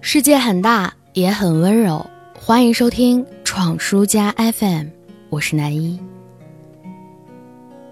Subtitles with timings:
[0.00, 2.04] 世界很大，也很温柔。
[2.34, 4.86] 欢迎收听闯书家 FM，
[5.30, 5.98] 我是南一。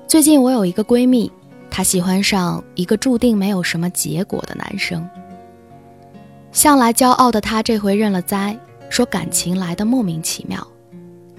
[0.08, 1.30] 最近我有一个闺蜜，
[1.71, 5.08] 她喜欢上一个注定没有什么结果的男生。
[6.51, 8.58] 向来骄傲的她这回认了栽，
[8.88, 10.67] 说感情来的莫名其妙。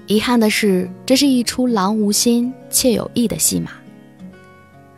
[0.07, 3.71] 遗憾的是，这是一出狼无心妾有意的戏码。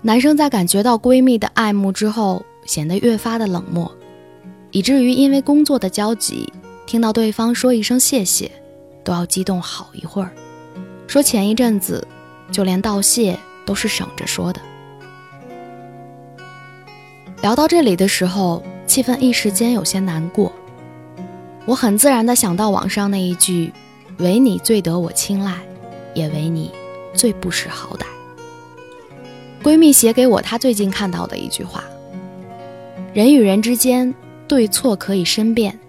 [0.04, 3.91] 男生在感觉到闺蜜的爱慕之后，显得越发的冷漠。
[4.73, 6.52] 以至于因为工作的交集，
[6.88, 8.50] 听到对方说一声谢谢，
[9.04, 10.32] 都要激动好一会儿。
[11.05, 12.05] 说前一阵子，
[12.52, 13.38] 就连道谢
[13.68, 14.59] 都是省着说的。
[17.44, 20.52] 聊到这里的时候，气氛一时间有些难过。
[21.66, 23.71] 我很自然的想到网上那一句
[24.18, 25.54] ：“唯你最得我青睐，
[26.16, 26.71] 也唯你
[27.13, 28.05] 最不识好歹。”
[29.62, 31.84] 闺蜜写给我她最近看到的一句话
[33.13, 34.12] ：“人与人之间。”
[34.53, 35.80] 对错可以申辩，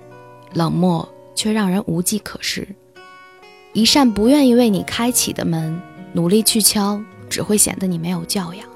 [0.54, 2.66] 冷漠却让人无计可施。
[3.74, 5.78] 一扇不愿意为你开启的门，
[6.14, 6.98] 努力去敲，
[7.28, 8.66] 只会显得你没有教养。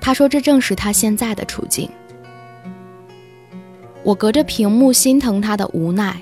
[0.00, 1.90] 他说这正是他现在的处境。
[4.02, 6.16] 我隔着屏幕心疼他的无奈，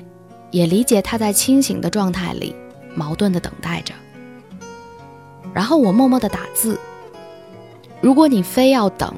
[0.50, 2.52] 也理解他在清醒的状态里
[2.96, 3.94] 矛盾的等待着。
[5.54, 6.76] 然后我默默的打字：
[8.00, 9.14] 如果你非要等，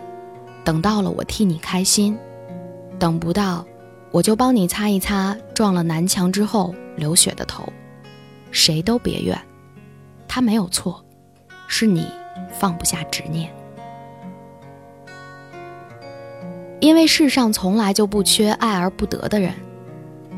[0.62, 2.14] 等到了我替你开心。
[2.98, 3.64] 等不到，
[4.10, 7.64] 我就帮你擦一擦撞了南墙之后流血的头，
[8.50, 9.38] 谁都别怨，
[10.26, 11.04] 他没有错，
[11.66, 12.06] 是你
[12.52, 13.50] 放不下执念。
[16.80, 19.52] 因为世上从来就不缺爱而不得的人，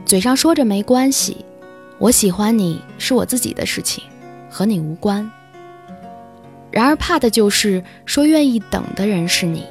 [0.05, 1.45] 嘴上说着没关系，
[1.99, 4.05] 我喜欢你是我自己的事情，
[4.51, 5.31] 和你无关。
[6.71, 9.67] 然而怕的就是说愿意等的人是你，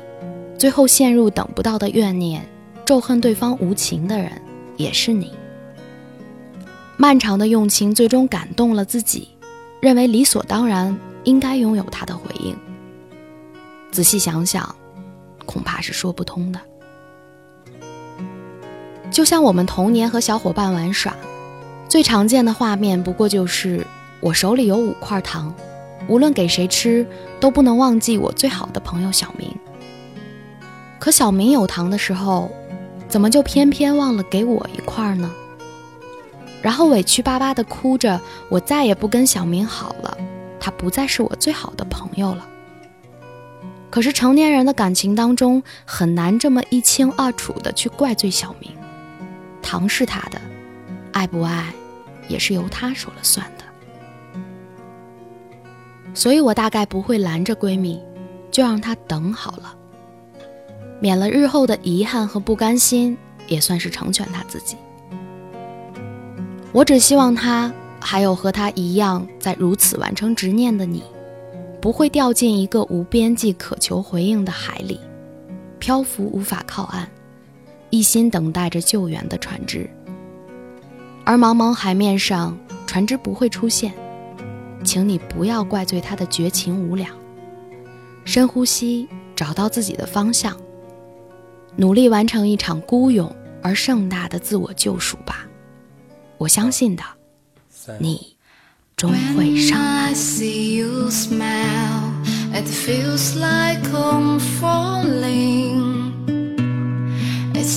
[0.58, 2.48] 最后陷入等不到的怨念。
[2.90, 4.32] 咒恨对方无情的人
[4.76, 5.32] 也是你。
[6.98, 9.28] 漫长的用情最终感动了自己，
[9.80, 12.58] 认为理所当然应该拥有他的回应。
[13.92, 14.76] 仔细想想，
[15.46, 16.60] 恐怕是说不通的。
[19.12, 21.16] 就像我们童年和小伙伴玩耍，
[21.88, 23.86] 最常见的画面不过就是
[24.20, 25.54] 我手里有五块糖，
[26.08, 27.06] 无论给谁吃
[27.40, 29.56] 都不能忘记我最好的朋友小明。
[30.98, 32.50] 可小明有糖的时候。
[33.10, 35.30] 怎么就偏偏忘了给我一块呢？
[36.62, 40.18] 然后委屈巴巴的哭着，我再也不跟小明好了，
[40.60, 42.48] 他不再是我最好的朋友了。
[43.90, 48.72] 可是成年人的感情当中，很难这么一清二楚的去怪罪小明。
[49.62, 50.40] 糖是他的，
[51.12, 51.74] 爱不爱，
[52.28, 53.64] 也是由他说了算的。
[56.14, 58.00] 所以我大概不会拦着闺蜜，
[58.52, 59.76] 就让她等好了。
[61.00, 63.18] 免了日后的遗憾和不甘心，
[63.48, 64.76] 也算是成全他自己。
[66.72, 71.04] 我只希望他还有和他一样在如此完成执念的你，
[71.82, 75.00] 不会掉进一个无边际渴求回应的海里，
[75.80, 77.08] 漂浮无法靠岸，
[77.90, 79.90] 一心等待着救援的船只。
[81.24, 83.94] 而茫茫海面上，船只不会出现，
[84.84, 87.10] 请你不要怪罪他的绝情无两。
[88.26, 90.56] 深呼吸，找到自己的方向。
[91.80, 95.48] 努力完成一场孤勇而盛大的自我救赎吧，
[96.38, 97.04] 我相信的，
[97.98, 98.36] 你
[98.98, 99.80] 终会上。
[99.80, 100.14] 岸。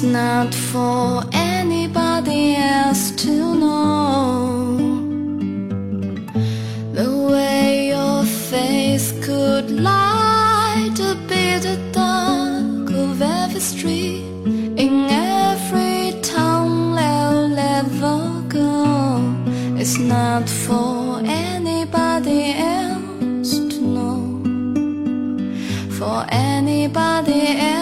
[0.02, 4.78] not for anybody else to know,
[13.76, 14.24] street
[14.84, 19.34] in every town I'll ever go.
[19.80, 24.20] It's not for anybody else to know,
[25.98, 27.81] for anybody else.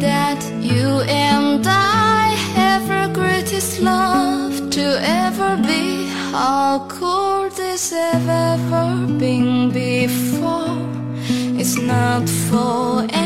[0.00, 2.34] That you and I?
[2.54, 10.78] Have our greatest love to ever be How could this have ever been before?
[11.58, 13.25] It's not for anybody